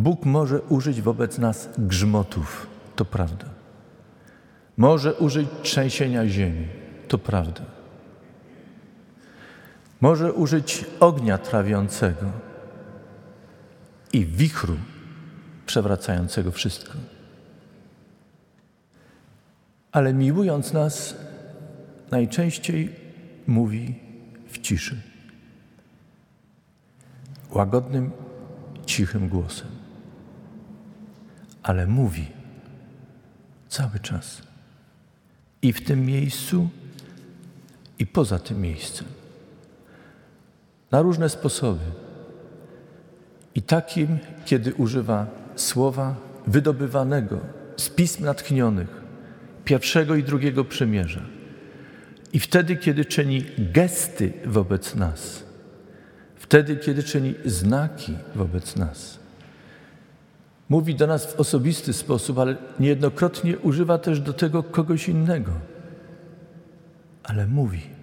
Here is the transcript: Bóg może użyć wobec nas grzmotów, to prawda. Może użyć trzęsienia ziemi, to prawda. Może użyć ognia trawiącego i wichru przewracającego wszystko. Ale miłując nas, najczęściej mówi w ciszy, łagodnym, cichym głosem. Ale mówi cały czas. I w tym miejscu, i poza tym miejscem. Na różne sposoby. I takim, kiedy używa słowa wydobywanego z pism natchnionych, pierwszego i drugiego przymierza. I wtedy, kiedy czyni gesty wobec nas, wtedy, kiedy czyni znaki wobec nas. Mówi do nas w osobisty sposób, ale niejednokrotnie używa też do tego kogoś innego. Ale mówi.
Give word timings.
Bóg 0.00 0.24
może 0.24 0.60
użyć 0.62 1.00
wobec 1.00 1.38
nas 1.38 1.68
grzmotów, 1.78 2.66
to 2.96 3.04
prawda. 3.04 3.46
Może 4.76 5.14
użyć 5.14 5.48
trzęsienia 5.62 6.28
ziemi, 6.28 6.68
to 7.08 7.18
prawda. 7.18 7.62
Może 10.00 10.32
użyć 10.32 10.84
ognia 11.00 11.38
trawiącego 11.38 12.26
i 14.12 14.26
wichru 14.26 14.76
przewracającego 15.66 16.50
wszystko. 16.50 16.92
Ale 19.92 20.14
miłując 20.14 20.72
nas, 20.72 21.16
najczęściej 22.10 22.96
mówi 23.46 23.94
w 24.48 24.58
ciszy, 24.58 24.96
łagodnym, 27.50 28.10
cichym 28.86 29.28
głosem. 29.28 29.79
Ale 31.62 31.86
mówi 31.86 32.26
cały 33.68 33.98
czas. 33.98 34.42
I 35.62 35.72
w 35.72 35.84
tym 35.84 36.06
miejscu, 36.06 36.68
i 37.98 38.06
poza 38.06 38.38
tym 38.38 38.60
miejscem. 38.60 39.06
Na 40.90 41.02
różne 41.02 41.28
sposoby. 41.28 41.84
I 43.54 43.62
takim, 43.62 44.18
kiedy 44.44 44.74
używa 44.74 45.26
słowa 45.56 46.16
wydobywanego 46.46 47.38
z 47.76 47.88
pism 47.88 48.24
natchnionych, 48.24 48.88
pierwszego 49.64 50.14
i 50.14 50.22
drugiego 50.22 50.64
przymierza. 50.64 51.20
I 52.32 52.40
wtedy, 52.40 52.76
kiedy 52.76 53.04
czyni 53.04 53.44
gesty 53.58 54.32
wobec 54.44 54.94
nas, 54.94 55.44
wtedy, 56.36 56.76
kiedy 56.76 57.02
czyni 57.02 57.34
znaki 57.44 58.16
wobec 58.34 58.76
nas. 58.76 59.19
Mówi 60.70 60.94
do 60.94 61.06
nas 61.06 61.26
w 61.26 61.40
osobisty 61.40 61.92
sposób, 61.92 62.38
ale 62.38 62.56
niejednokrotnie 62.80 63.58
używa 63.58 63.98
też 63.98 64.20
do 64.20 64.32
tego 64.32 64.62
kogoś 64.62 65.08
innego. 65.08 65.52
Ale 67.24 67.46
mówi. 67.46 67.99